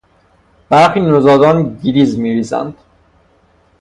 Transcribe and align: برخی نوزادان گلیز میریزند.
برخی 0.69 0.99
نوزادان 0.99 1.63
گلیز 1.83 2.17
میریزند. 2.17 2.77